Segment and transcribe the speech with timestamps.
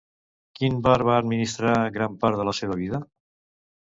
[0.59, 3.01] Quin bar va administrar gran part de la seva vida?